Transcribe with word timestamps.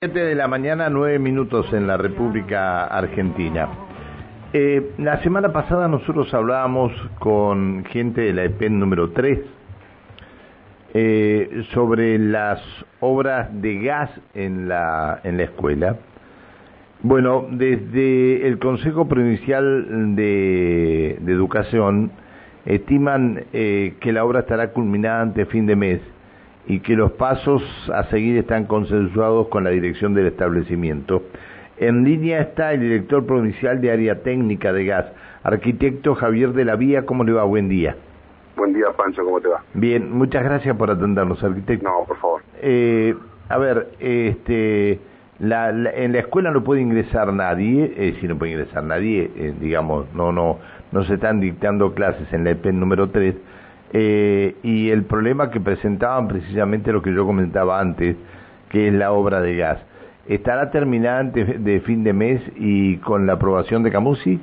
7 0.00 0.16
de 0.16 0.36
la 0.36 0.46
mañana, 0.46 0.88
9 0.88 1.18
minutos 1.18 1.72
en 1.72 1.88
la 1.88 1.96
República 1.96 2.84
Argentina. 2.84 3.68
Eh, 4.52 4.92
la 4.98 5.20
semana 5.24 5.52
pasada 5.52 5.88
nosotros 5.88 6.32
hablábamos 6.32 6.92
con 7.18 7.84
gente 7.86 8.20
de 8.20 8.32
la 8.32 8.44
EPEN 8.44 8.78
número 8.78 9.10
3 9.10 9.40
eh, 10.94 11.64
sobre 11.74 12.16
las 12.16 12.60
obras 13.00 13.48
de 13.60 13.80
gas 13.80 14.08
en 14.34 14.68
la, 14.68 15.18
en 15.24 15.36
la 15.36 15.42
escuela. 15.42 15.96
Bueno, 17.02 17.48
desde 17.50 18.46
el 18.46 18.60
Consejo 18.60 19.08
Provincial 19.08 20.14
de, 20.14 21.18
Educación 21.26 22.12
estiman 22.66 23.46
eh, 23.52 23.96
que 23.98 24.12
la 24.12 24.24
obra 24.24 24.40
estará 24.42 24.70
culminada 24.70 25.22
ante 25.22 25.44
fin 25.46 25.66
de 25.66 25.74
mes 25.74 26.00
y 26.68 26.80
que 26.80 26.94
los 26.94 27.12
pasos 27.12 27.62
a 27.92 28.04
seguir 28.04 28.36
están 28.36 28.66
consensuados 28.66 29.48
con 29.48 29.64
la 29.64 29.70
dirección 29.70 30.14
del 30.14 30.26
establecimiento. 30.26 31.22
En 31.78 32.04
línea 32.04 32.40
está 32.40 32.72
el 32.74 32.80
director 32.80 33.24
provincial 33.24 33.80
de 33.80 33.90
área 33.90 34.22
técnica 34.22 34.72
de 34.72 34.84
gas, 34.84 35.06
arquitecto 35.42 36.14
Javier 36.14 36.52
de 36.52 36.66
la 36.66 36.76
Vía. 36.76 37.06
¿Cómo 37.06 37.24
le 37.24 37.32
va? 37.32 37.44
Buen 37.44 37.68
día. 37.68 37.96
Buen 38.56 38.74
día, 38.74 38.86
Pancho. 38.96 39.24
¿Cómo 39.24 39.40
te 39.40 39.48
va? 39.48 39.62
Bien, 39.72 40.12
muchas 40.12 40.44
gracias 40.44 40.76
por 40.76 40.90
atendernos, 40.90 41.42
arquitecto. 41.42 41.88
No, 41.88 42.04
por 42.06 42.18
favor. 42.18 42.42
Eh, 42.60 43.14
a 43.48 43.56
ver, 43.56 43.88
este, 43.98 44.98
la, 45.38 45.70
en 45.70 46.12
la 46.12 46.18
escuela 46.18 46.50
no 46.50 46.64
puede 46.64 46.82
ingresar 46.82 47.32
nadie, 47.32 47.94
eh, 47.96 48.16
si 48.20 48.28
no 48.28 48.36
puede 48.36 48.52
ingresar 48.52 48.82
nadie, 48.84 49.30
eh, 49.36 49.54
digamos, 49.58 50.12
no, 50.14 50.32
no, 50.32 50.58
no 50.92 51.04
se 51.04 51.14
están 51.14 51.40
dictando 51.40 51.94
clases 51.94 52.30
en 52.32 52.44
la 52.44 52.50
EPEN 52.50 52.78
número 52.78 53.08
3, 53.08 53.36
eh, 53.92 54.56
y 54.62 54.90
el 54.90 55.04
problema 55.04 55.50
que 55.50 55.60
presentaban 55.60 56.28
precisamente 56.28 56.92
lo 56.92 57.00
que 57.00 57.12
yo 57.14 57.24
comentaba 57.24 57.80
antes, 57.80 58.16
que 58.68 58.88
es 58.88 58.94
la 58.94 59.12
obra 59.12 59.40
de 59.40 59.56
gas. 59.56 59.78
¿Estará 60.26 60.70
terminada 60.70 61.20
antes 61.20 61.64
de 61.64 61.80
fin 61.80 62.04
de 62.04 62.12
mes 62.12 62.42
y 62.56 62.98
con 62.98 63.26
la 63.26 63.34
aprobación 63.34 63.82
de 63.82 63.90
Camusi? 63.90 64.38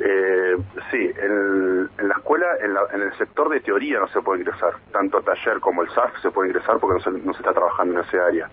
Eh, 0.00 0.56
sí, 0.90 1.10
en, 1.18 1.88
en, 1.98 2.08
la 2.08 2.14
escuela, 2.14 2.46
en, 2.62 2.74
la, 2.74 2.80
en, 2.92 3.02
el 3.02 3.12
sector 3.16 3.48
de 3.48 3.60
teoría 3.60 3.98
no 4.00 4.08
se 4.08 4.20
puede 4.20 4.40
ingresar. 4.40 4.74
Tanto 4.92 5.22
taller 5.22 5.60
como 5.60 5.82
el 5.82 5.88
SAF 5.90 6.20
se 6.20 6.30
puede 6.30 6.50
ingresar 6.50 6.78
porque 6.78 6.98
no 6.98 7.00
se, 7.00 7.26
no 7.26 7.32
se 7.32 7.38
está 7.38 7.54
trabajando 7.54 7.94
en 7.94 8.06
ese 8.06 8.20
área. 8.20 8.50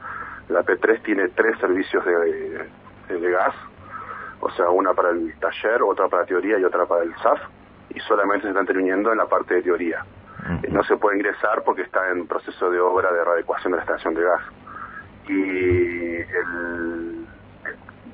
La 0.47 0.63
P3 0.63 1.03
tiene 1.03 1.27
tres 1.29 1.57
servicios 1.59 2.05
de, 2.05 2.67
de, 3.09 3.19
de 3.19 3.31
gas, 3.31 3.53
o 4.39 4.49
sea, 4.51 4.69
una 4.69 4.93
para 4.93 5.09
el 5.09 5.33
taller, 5.39 5.81
otra 5.83 6.07
para 6.07 6.25
teoría 6.25 6.57
y 6.57 6.63
otra 6.63 6.85
para 6.85 7.03
el 7.03 7.13
SAF 7.17 7.41
y 7.95 7.99
solamente 8.01 8.43
se 8.43 8.49
están 8.49 8.65
terminando 8.65 9.11
en 9.11 9.17
la 9.17 9.25
parte 9.25 9.55
de 9.55 9.61
teoría. 9.63 10.05
Uh 10.39 10.61
-huh. 10.61 10.69
No 10.69 10.83
se 10.83 10.97
puede 10.97 11.17
ingresar 11.17 11.63
porque 11.63 11.83
está 11.83 12.11
en 12.11 12.27
proceso 12.27 12.69
de 12.69 12.79
obra 12.79 13.11
de 13.11 13.23
readecuación 13.23 13.71
de 13.71 13.77
la 13.77 13.83
estación 13.83 14.13
de 14.13 14.21
gas. 14.21 14.41
Y 15.27 16.17
el, 16.39 17.25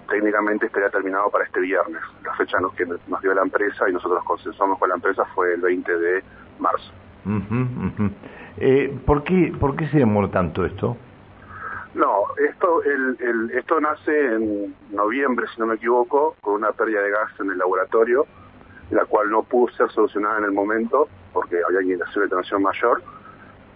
técnicamente 0.08 0.68
estaría 0.68 0.90
terminado 0.90 1.30
para 1.30 1.46
este 1.46 1.60
viernes. 1.60 2.02
La 2.24 2.34
fecha 2.36 2.60
nos, 2.60 2.74
que 2.76 2.86
nos 2.86 3.22
dio 3.22 3.34
la 3.34 3.42
empresa 3.42 3.90
y 3.90 3.94
nosotros 3.94 4.24
consensuamos 4.24 4.78
con 4.78 4.90
la 4.90 4.96
empresa 4.96 5.26
fue 5.34 5.54
el 5.54 5.62
20 5.62 5.98
de 5.98 6.24
marzo. 6.60 6.92
Uh 7.26 7.30
-huh, 7.30 7.78
uh 7.78 7.92
-huh. 7.98 8.12
Eh, 8.58 8.94
¿por, 9.06 9.24
qué, 9.24 9.54
¿Por 9.60 9.76
qué 9.76 9.88
se 9.88 9.98
demora 9.98 10.30
tanto 10.30 10.66
esto? 10.66 10.96
No, 11.96 12.24
esto, 12.38 12.84
el, 12.84 13.18
el, 13.20 13.52
esto 13.52 13.82
nace 13.82 14.36
en 14.36 14.76
noviembre, 14.92 15.48
si 15.54 15.60
no 15.60 15.68
me 15.68 15.76
equivoco, 15.76 16.36
con 16.42 16.54
una 16.54 16.72
pérdida 16.72 17.02
de 17.02 17.12
gas 17.12 17.32
en 17.40 17.52
el 17.52 17.58
laboratorio 17.58 18.26
la 18.92 19.06
cual 19.06 19.30
no 19.30 19.44
pudo 19.44 19.74
ser 19.74 19.90
solucionada 19.92 20.38
en 20.40 20.46
el 20.46 20.52
momento 20.52 21.08
porque 21.34 21.58
había 21.66 21.82
inundación 21.82 22.26
de 22.26 22.36
tensión 22.36 22.62
mayor 22.62 23.02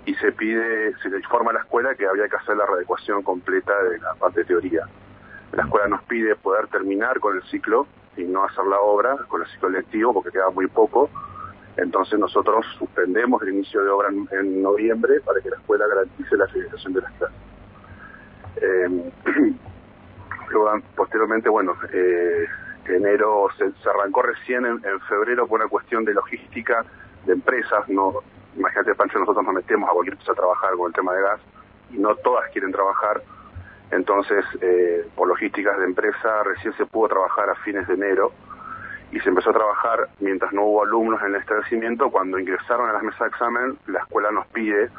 y 0.06 0.14
se 0.16 0.32
pide, 0.34 0.94
se 1.02 1.10
le 1.10 1.18
informa 1.18 1.52
a 1.52 1.56
la 1.56 1.60
escuela 1.62 1.96
que 1.96 2.06
había 2.06 2.28
que 2.28 2.36
hacer 2.36 2.56
la 2.58 2.66
readecuación 2.66 3.24
completa 3.24 3.72
de 3.84 3.98
la 4.00 4.14
parte 4.16 4.42
de 4.42 4.46
teoría. 4.46 4.86
La 5.54 5.64
escuela 5.64 5.88
nos 5.88 6.04
pide 6.04 6.36
poder 6.36 6.68
terminar 6.68 7.20
con 7.20 7.36
el 7.38 7.44
ciclo 7.44 7.88
y 8.18 8.24
no 8.24 8.44
hacer 8.44 8.66
la 8.66 8.80
obra 8.80 9.16
con 9.28 9.42
el 9.42 9.48
ciclo 9.48 9.70
lectivo 9.70 10.14
porque 10.14 10.32
queda 10.32 10.50
muy 10.50 10.68
poco. 10.68 11.10
Entonces 11.78 12.20
nosotros 12.20 12.66
suspendemos 12.78 13.42
el 13.42 13.50
inicio 13.50 13.84
de 13.84 13.90
obra 13.90 14.10
en, 14.10 14.62
noviembre 14.62 15.22
para 15.22 15.42
que 15.42 15.50
la 15.50 15.58
escuela 15.58 15.88
garantice 15.88 16.38
la 16.38 16.48
finalización 16.48 16.94
de 16.94 17.02
las 17.02 17.12
clases. 17.14 17.38
Eh, 18.58 19.12
posteriormente, 20.96 21.50
bueno, 21.50 21.76
eh, 21.92 22.46
enero 22.88 23.48
se, 23.58 23.72
arrancó 23.90 24.22
recién 24.22 24.66
en, 24.66 24.82
en, 24.86 25.00
febrero 25.02 25.48
por 25.48 25.60
una 25.60 25.70
cuestión 25.70 26.06
de 26.06 26.14
logística 26.14 26.86
de 27.26 27.34
empresas. 27.34 27.88
No, 27.90 28.22
imagínate, 28.56 28.96
Pancho, 28.96 29.20
nosotros 29.20 29.46
nos 29.46 29.56
metemos 29.56 29.90
a 29.90 29.94
cualquier 29.94 30.14
empresa 30.14 30.32
a 30.32 30.36
trabajar 30.36 30.76
con 30.76 30.88
el 30.88 30.94
tema 30.94 31.14
de 31.14 31.22
gas 31.22 31.40
y 31.92 31.98
no 31.98 32.16
todas 32.16 32.50
quieren 32.52 32.72
trabajar. 32.72 33.22
Entonces, 33.92 34.44
eh, 34.62 35.08
por 35.16 35.28
logísticas 35.28 35.78
de 35.78 35.86
empresa, 35.86 36.44
recién 36.44 36.74
se 36.74 36.86
pudo 36.86 37.10
trabajar 37.10 37.50
a 37.50 37.56
fines 37.56 37.88
de 37.88 37.94
enero 37.94 38.32
y 39.12 39.20
se 39.20 39.30
empezó 39.30 39.52
a 39.52 39.54
trabajar 39.54 40.10
mientras 40.20 40.52
no 40.54 40.64
hubo 40.64 40.84
alumnos 40.84 41.22
en 41.22 41.36
el 41.36 41.42
establecimiento. 41.42 42.10
Cuando 42.10 42.40
ingresaron 42.40 42.90
a 42.90 42.94
las 42.94 43.04
mesas 43.04 43.20
de 43.20 43.28
examen, 43.28 43.78
la 43.88 44.00
escuela 44.00 44.32
nos 44.32 44.48
pide 44.48 44.90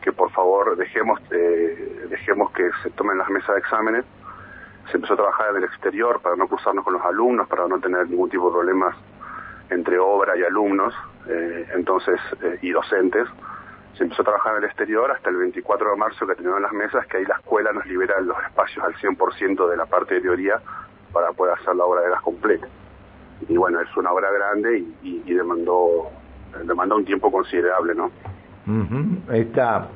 que 0.00 0.12
por 0.12 0.30
favor 0.30 0.76
dejemos, 0.76 1.20
eh, 1.32 2.06
dejemos 2.08 2.52
que 2.52 2.70
se 2.82 2.90
tomen 2.90 3.18
las 3.18 3.28
mesas 3.28 3.54
de 3.54 3.58
exámenes 3.60 4.04
se 4.90 4.96
empezó 4.96 5.14
a 5.14 5.16
trabajar 5.16 5.50
en 5.50 5.56
el 5.56 5.64
exterior 5.64 6.20
para 6.20 6.36
no 6.36 6.48
cruzarnos 6.48 6.84
con 6.84 6.94
los 6.94 7.04
alumnos, 7.04 7.48
para 7.48 7.66
no 7.68 7.78
tener 7.78 8.08
ningún 8.08 8.30
tipo 8.30 8.46
de 8.46 8.52
problemas 8.52 8.96
entre 9.70 9.98
obra 9.98 10.36
y 10.36 10.42
alumnos, 10.42 10.94
eh, 11.28 11.66
entonces, 11.74 12.18
eh, 12.42 12.58
y 12.62 12.70
docentes. 12.70 13.28
Se 13.96 14.04
empezó 14.04 14.22
a 14.22 14.26
trabajar 14.26 14.52
en 14.52 14.58
el 14.58 14.64
exterior 14.64 15.10
hasta 15.10 15.28
el 15.28 15.36
24 15.36 15.90
de 15.90 15.96
marzo 15.96 16.26
que 16.26 16.34
terminaron 16.34 16.62
las 16.62 16.72
mesas, 16.72 17.06
que 17.06 17.18
ahí 17.18 17.24
la 17.24 17.34
escuela 17.34 17.72
nos 17.72 17.84
libera 17.86 18.20
los 18.20 18.36
espacios 18.44 18.84
al 18.84 18.94
100% 18.94 19.68
de 19.68 19.76
la 19.76 19.86
parte 19.86 20.14
de 20.14 20.20
teoría 20.20 20.60
para 21.12 21.32
poder 21.32 21.54
hacer 21.54 21.74
la 21.74 21.84
obra 21.84 22.02
de 22.02 22.10
gas 22.10 22.22
completa. 22.22 22.66
Y 23.48 23.56
bueno, 23.56 23.80
es 23.80 23.96
una 23.96 24.12
obra 24.12 24.30
grande 24.30 24.84
y, 25.02 25.34
demandó, 25.34 26.10
demandó 26.64 26.96
un 26.96 27.04
tiempo 27.04 27.30
considerable, 27.30 27.94
¿no? 27.94 28.10
-huh. 28.66 29.34
Está, 29.34 29.88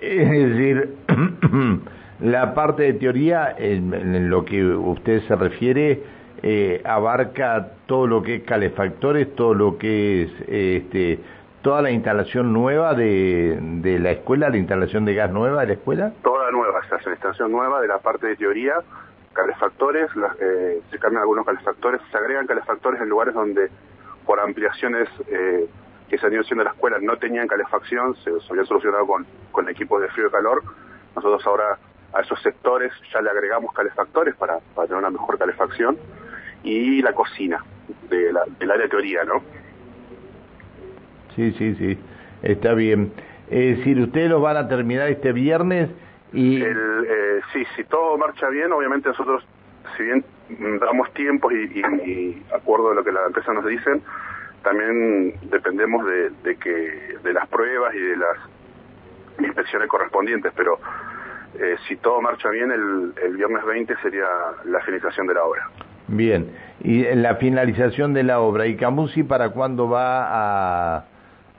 es 0.00 0.30
decir, 0.30 0.96
la 2.20 2.54
parte 2.54 2.84
de 2.84 2.94
teoría, 2.94 3.54
en, 3.56 3.92
en 3.92 4.30
lo 4.30 4.44
que 4.44 4.64
usted 4.64 5.22
se 5.22 5.36
refiere, 5.36 6.02
eh, 6.42 6.82
abarca 6.84 7.72
todo 7.86 8.06
lo 8.06 8.22
que 8.22 8.36
es 8.36 8.42
calefactores, 8.44 9.34
todo 9.34 9.54
lo 9.54 9.78
que 9.78 10.22
es 10.22 10.30
este, 10.48 11.18
toda 11.62 11.82
la 11.82 11.90
instalación 11.90 12.52
nueva 12.52 12.94
de, 12.94 13.58
de 13.60 13.98
la 13.98 14.12
escuela, 14.12 14.48
la 14.48 14.56
instalación 14.56 15.04
de 15.04 15.14
gas 15.14 15.30
nueva 15.30 15.62
de 15.62 15.66
la 15.66 15.72
escuela. 15.74 16.12
Toda 16.22 16.50
nueva, 16.50 16.80
se 16.88 16.94
hace 16.94 17.06
la 17.06 17.16
instalación 17.16 17.52
nueva 17.52 17.80
de 17.80 17.88
la 17.88 17.98
parte 17.98 18.26
de 18.28 18.36
teoría, 18.36 18.74
calefactores, 19.32 20.14
las, 20.16 20.34
eh, 20.40 20.80
se 20.90 20.98
cambian 20.98 21.22
algunos 21.22 21.44
calefactores, 21.44 22.00
se 22.10 22.16
agregan 22.16 22.46
calefactores 22.46 23.00
en 23.00 23.08
lugares 23.08 23.34
donde 23.34 23.68
por 24.24 24.40
ampliaciones 24.40 25.08
eh, 25.28 25.66
que 26.08 26.18
se 26.18 26.26
han 26.26 26.32
ido 26.32 26.42
haciendo 26.42 26.64
la 26.64 26.70
escuela 26.70 26.98
no 27.00 27.16
tenían 27.16 27.48
calefacción, 27.48 28.14
se, 28.16 28.40
se 28.40 28.46
habían 28.50 28.66
solucionado 28.66 29.06
con, 29.06 29.26
con 29.52 29.68
equipos 29.68 30.00
de 30.00 30.08
frío 30.08 30.28
y 30.28 30.30
calor. 30.30 30.62
Nosotros 31.14 31.46
ahora 31.46 31.78
a 32.12 32.20
esos 32.20 32.40
sectores 32.42 32.92
ya 33.12 33.20
le 33.20 33.30
agregamos 33.30 33.72
calefactores 33.72 34.34
para, 34.36 34.58
para 34.74 34.88
tener 34.88 35.00
una 35.00 35.10
mejor 35.10 35.38
calefacción 35.38 35.96
y 36.62 37.02
la 37.02 37.12
cocina 37.12 37.62
de 38.08 38.32
la, 38.32 38.42
del 38.58 38.70
área 38.70 38.84
de 38.84 38.88
teoría, 38.88 39.24
¿no? 39.24 39.42
Sí, 41.34 41.52
sí, 41.52 41.74
sí, 41.74 41.98
está 42.42 42.74
bien. 42.74 43.12
Es 43.50 43.78
decir, 43.78 44.00
ustedes 44.00 44.30
lo 44.30 44.40
van 44.40 44.56
a 44.56 44.68
terminar 44.68 45.08
este 45.08 45.32
viernes 45.32 45.90
y... 46.32 46.62
El, 46.62 47.06
eh, 47.08 47.40
sí, 47.52 47.64
si 47.76 47.84
todo 47.84 48.16
marcha 48.18 48.48
bien, 48.48 48.72
obviamente 48.72 49.08
nosotros, 49.10 49.46
si 49.96 50.02
bien 50.02 50.24
damos 50.80 51.12
tiempos 51.12 51.52
y, 51.52 51.56
y, 51.56 52.10
y 52.10 52.42
acuerdo 52.54 52.90
de 52.90 52.96
lo 52.96 53.04
que 53.04 53.12
la 53.12 53.26
empresa 53.26 53.52
nos 53.52 53.66
dicen, 53.66 54.02
también 54.62 55.34
dependemos 55.50 56.04
de, 56.06 56.30
de 56.42 56.56
que 56.56 57.16
de 57.22 57.32
las 57.32 57.46
pruebas 57.48 57.94
y 57.94 58.00
de 58.00 58.16
las 58.16 58.36
inspecciones 59.38 59.88
correspondientes, 59.88 60.52
pero 60.56 60.80
eh, 61.60 61.76
si 61.88 61.96
todo 61.96 62.20
marcha 62.20 62.48
bien, 62.50 62.70
el, 62.70 63.12
el, 63.22 63.36
viernes 63.36 63.64
20 63.64 63.94
sería 64.02 64.26
la 64.64 64.80
finalización 64.80 65.26
de 65.26 65.34
la 65.34 65.44
obra. 65.44 65.68
Bien, 66.08 66.50
y 66.80 67.02
la 67.14 67.36
finalización 67.36 68.14
de 68.14 68.22
la 68.22 68.40
obra, 68.40 68.66
¿y 68.66 68.76
Camusi 68.76 69.22
para 69.22 69.50
cuándo 69.50 69.88
va 69.88 70.96
a 70.96 71.04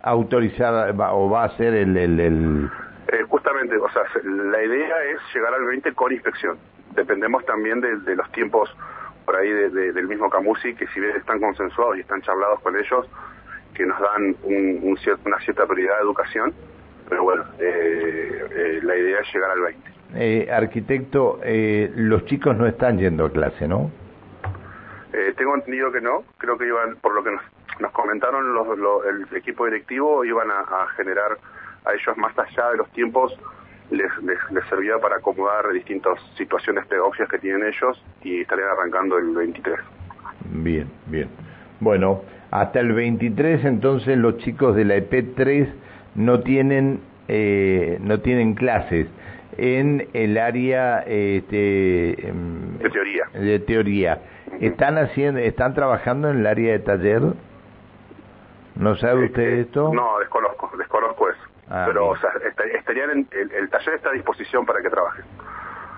autorizar 0.04 1.00
va, 1.00 1.14
o 1.14 1.30
va 1.30 1.44
a 1.44 1.46
hacer 1.48 1.74
el... 1.74 1.98
el, 1.98 2.20
el... 2.20 2.70
Eh, 3.10 3.24
justamente, 3.28 3.78
o 3.78 3.90
sea, 3.92 4.04
la 4.24 4.64
idea 4.64 5.04
es 5.06 5.20
llegar 5.34 5.54
al 5.54 5.66
20 5.66 5.94
con 5.94 6.12
inspección. 6.12 6.58
Dependemos 6.96 7.46
también 7.46 7.82
de, 7.82 7.98
de 7.98 8.16
los 8.16 8.32
tiempos 8.32 8.74
por 9.26 9.36
ahí 9.36 9.50
de, 9.50 9.70
de, 9.70 9.92
del 9.92 10.08
mismo 10.08 10.30
Camusi, 10.30 10.74
que 10.76 10.88
si 10.88 11.02
bien 11.02 11.16
están 11.18 11.42
consensuados 11.42 11.98
y 11.98 12.00
están 12.00 12.22
charlados 12.22 12.62
con 12.62 12.78
ellos, 12.78 13.06
que 13.74 13.86
nos 13.86 14.00
dan 14.00 14.36
un, 14.44 14.80
un 14.84 14.98
cier 14.98 15.18
una 15.26 15.38
cierta 15.40 15.66
prioridad 15.68 15.98
de 15.98 16.02
educación, 16.04 16.54
pero 17.10 17.24
bueno, 17.24 17.44
eh, 17.60 18.48
eh, 18.52 18.80
la 18.84 18.96
idea 18.96 19.20
es 19.20 19.34
llegar 19.34 19.52
al 19.52 19.62
20. 19.62 19.92
Eh, 20.16 20.50
arquitecto, 20.52 21.40
eh, 21.44 21.92
los 21.96 22.26
chicos 22.26 22.56
no 22.56 22.66
están 22.66 22.98
yendo 22.98 23.26
a 23.26 23.32
clase, 23.32 23.68
¿no? 23.68 23.92
Eh, 25.14 25.34
tengo 25.38 25.56
entendido 25.56 25.92
que 25.92 26.02
no, 26.02 26.24
creo 26.38 26.58
que 26.58 26.68
iban, 26.68 26.96
por 26.98 27.14
lo 27.14 27.24
que 27.24 27.32
nos, 27.32 27.42
nos 27.80 27.92
comentaron 27.92 28.54
los, 28.54 28.78
los, 28.78 29.06
el 29.06 29.38
equipo 29.38 29.66
directivo, 29.66 30.24
iban 30.24 30.50
a, 30.50 30.60
a, 30.62 30.88
generar 30.96 31.38
a 31.86 31.94
ellos 31.94 32.18
más 32.18 32.38
allá 32.38 32.70
de 32.72 32.78
los 32.78 32.90
tiempos 32.92 33.38
les, 33.92 34.12
les, 34.24 34.66
servía 34.70 34.98
para 35.00 35.18
acomodar 35.18 35.72
distintas 35.72 36.20
situaciones 36.38 36.86
pedagógicas 36.88 37.30
que 37.30 37.40
tienen 37.40 37.64
ellos 37.64 38.02
y 38.24 38.42
estarían 38.42 38.70
arrancando 38.70 39.18
el 39.18 39.34
23. 39.34 39.80
Bien, 40.52 40.90
bien. 41.08 41.30
Bueno, 41.80 42.22
hasta 42.52 42.80
el 42.80 42.94
23 42.94 43.64
entonces 43.66 44.18
los 44.18 44.38
chicos 44.40 44.76
de 44.76 44.86
la 44.86 44.98
EP3 44.98 45.70
no 46.16 46.42
tienen 46.42 47.00
eh, 47.28 47.98
no 48.02 48.20
tienen 48.22 48.56
clases 48.56 49.08
en 49.58 50.08
el 50.14 50.38
área 50.38 51.00
este, 51.00 52.28
em, 52.28 52.78
de 52.78 52.90
teoría. 52.90 53.26
De 53.34 53.60
teoría. 53.60 54.22
¿Están 54.62 54.98
haciendo, 54.98 55.40
están 55.40 55.74
trabajando 55.74 56.30
en 56.30 56.40
el 56.40 56.48
área 56.48 56.74
de 56.74 56.80
taller? 56.80 57.22
¿No 58.76 58.96
sabe 58.98 59.26
usted 59.26 59.60
esto? 59.60 59.92
No, 59.94 60.20
desconozco, 60.20 60.72
desconozco 60.78 61.30
eso. 61.30 61.42
Ah, 61.70 61.84
Pero, 61.88 62.10
o 62.10 62.18
sea, 62.18 62.30
estarían 62.78 63.10
en, 63.12 63.28
el, 63.32 63.70
taller 63.70 63.96
está 63.96 64.10
a 64.10 64.14
disposición 64.14 64.66
para 64.66 64.82
que 64.82 64.90
trabajen. 64.90 65.26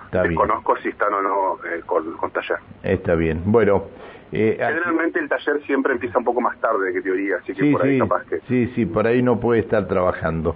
Está 0.06 0.22
desconozco 0.22 0.76
si 0.78 0.88
están 0.88 1.14
o 1.14 1.22
no 1.22 1.64
eh, 1.64 1.82
con, 1.86 2.16
con 2.16 2.30
taller. 2.32 2.58
Está 2.82 3.14
bien. 3.14 3.42
Bueno, 3.44 3.84
eh, 4.32 4.56
Generalmente 4.58 5.18
el 5.18 5.28
taller 5.28 5.60
siempre 5.66 5.92
empieza 5.92 6.18
un 6.18 6.24
poco 6.24 6.40
más 6.40 6.56
tarde 6.60 6.92
que 6.92 7.02
teoría, 7.02 7.36
así 7.36 7.52
que 7.52 7.72
por 7.72 7.82
ahí 7.82 7.98
capaz 7.98 8.24
que... 8.26 8.40
Sí, 8.48 8.72
sí, 8.74 8.86
por 8.86 9.06
ahí 9.06 9.22
no 9.22 9.40
puede 9.40 9.60
estar 9.60 9.86
trabajando. 9.88 10.54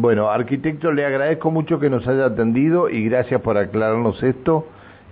Bueno, 0.00 0.30
arquitecto, 0.30 0.92
le 0.92 1.04
agradezco 1.04 1.50
mucho 1.50 1.80
que 1.80 1.90
nos 1.90 2.06
haya 2.06 2.26
atendido 2.26 2.88
y 2.88 3.08
gracias 3.08 3.40
por 3.40 3.58
aclararnos 3.58 4.22
esto. 4.22 4.64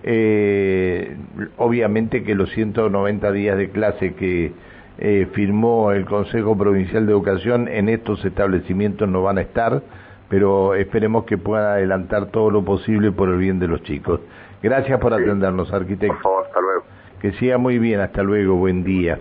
Eh, 0.05 1.17
obviamente 1.57 2.23
que 2.23 2.37
los 2.37 2.51
190 2.53 3.33
días 3.33 3.59
de 3.59 3.71
clase 3.71 4.15
que 4.15 4.53
eh, 4.99 5.27
firmó 5.33 5.91
el 5.91 6.05
Consejo 6.05 6.57
Provincial 6.57 7.05
de 7.05 7.11
Educación 7.11 7.67
en 7.67 7.89
estos 7.89 8.25
establecimientos 8.25 9.09
no 9.09 9.25
van 9.25 9.39
a 9.39 9.41
estar, 9.41 9.83
pero 10.29 10.77
esperemos 10.77 11.25
que 11.25 11.37
puedan 11.37 11.67
adelantar 11.67 12.27
todo 12.27 12.53
lo 12.53 12.65
posible 12.65 13.11
por 13.11 13.29
el 13.29 13.39
bien 13.39 13.59
de 13.59 13.67
los 13.67 13.83
chicos. 13.83 14.21
Gracias 14.63 15.01
por 15.01 15.13
atendernos, 15.13 15.73
arquitecto. 15.73 16.15
Por 16.15 16.23
favor, 16.23 16.45
hasta 16.47 16.61
luego. 16.61 16.85
Que 17.21 17.33
siga 17.33 17.59
muy 17.59 17.81
bien, 17.81 17.99
hasta 17.99 18.23
luego, 18.23 18.55
buen 18.55 18.85
día. 18.85 19.19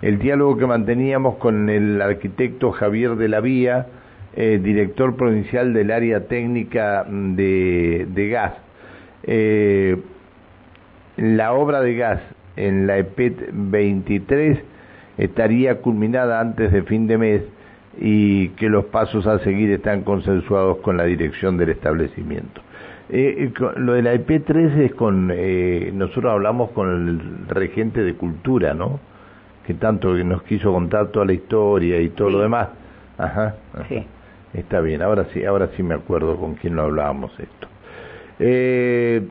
El 0.00 0.18
diálogo 0.18 0.56
que 0.56 0.66
manteníamos 0.66 1.36
con 1.36 1.68
el 1.68 2.00
arquitecto 2.00 2.72
Javier 2.72 3.16
de 3.16 3.28
la 3.28 3.40
Vía, 3.40 3.88
eh, 4.34 4.60
director 4.62 5.16
provincial 5.16 5.72
del 5.72 5.90
área 5.90 6.26
técnica 6.26 7.04
de, 7.08 8.28
gas. 8.30 8.54
Eh, 9.24 9.96
la 11.16 11.52
obra 11.52 11.80
de 11.80 11.94
gas 11.94 12.20
en 12.56 12.86
la 12.86 12.98
EPET 12.98 13.50
23 13.52 14.58
estaría 15.18 15.80
culminada 15.80 16.40
antes 16.40 16.72
de 16.72 16.82
fin 16.82 17.06
de 17.06 17.18
mes 17.18 17.42
y 18.00 18.48
que 18.50 18.68
los 18.68 18.86
pasos 18.86 19.26
a 19.26 19.38
seguir 19.40 19.70
están 19.70 20.02
consensuados 20.02 20.78
con 20.78 20.96
la 20.96 21.04
dirección 21.04 21.56
del 21.56 21.70
establecimiento. 21.70 22.62
Eh, 23.10 23.50
eh, 23.50 23.52
lo 23.76 23.92
de 23.92 24.02
la 24.02 24.14
EP3 24.14 24.78
es 24.78 24.94
con, 24.94 25.30
eh, 25.34 25.90
nosotros 25.94 26.32
hablamos 26.32 26.70
con 26.70 26.88
el 26.88 27.48
regente 27.48 28.02
de 28.02 28.14
cultura, 28.14 28.72
¿no? 28.72 29.00
Que 29.66 29.74
tanto 29.74 30.14
nos 30.14 30.42
quiso 30.44 30.72
contar 30.72 31.08
toda 31.08 31.26
la 31.26 31.34
historia 31.34 32.00
y 32.00 32.08
todo 32.08 32.30
lo 32.30 32.40
demás. 32.40 32.68
Ajá, 33.18 33.56
Sí. 33.88 34.06
Está 34.54 34.80
bien, 34.80 35.02
ahora 35.02 35.26
sí, 35.32 35.44
ahora 35.44 35.70
sí 35.76 35.82
me 35.82 35.94
acuerdo 35.94 36.36
con 36.36 36.54
quién 36.54 36.76
lo 36.76 36.82
hablábamos 36.82 37.32
esto. 37.38 37.68
Eh, 38.38 39.26